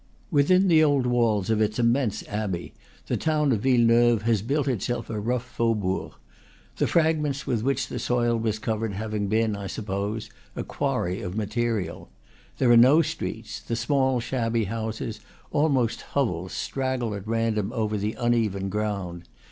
Within 0.31 0.67
the 0.67 0.83
old 0.83 1.05
walls 1.05 1.51
of 1.51 1.61
its 1.61 1.77
immense 1.77 2.23
abbey 2.27 2.73
the 3.05 3.17
town 3.17 3.51
of 3.51 3.59
Villeneuve 3.61 4.23
has 4.23 4.41
built 4.41 4.67
itself 4.67 5.11
a 5.11 5.19
rough 5.19 5.43
faubourg; 5.45 6.13
the 6.77 6.87
fragments 6.87 7.45
with 7.45 7.61
which 7.61 7.85
the 7.87 7.99
soil 7.99 8.35
was 8.35 8.57
covered 8.57 8.93
having 8.93 9.27
been, 9.27 9.55
I 9.55 9.67
suppose, 9.67 10.31
a 10.55 10.63
quarry 10.63 11.21
of 11.21 11.35
material. 11.37 12.09
There 12.57 12.71
are 12.71 12.77
no 12.77 13.03
streets; 13.03 13.59
the 13.61 13.75
small, 13.75 14.19
shabby 14.19 14.63
houses, 14.63 15.19
almost 15.51 16.01
hovels, 16.01 16.51
straggle 16.51 17.13
at 17.13 17.27
random 17.27 17.71
over 17.71 17.95
the 17.95 18.13
uneven 18.19 18.69
ground. 18.69 19.27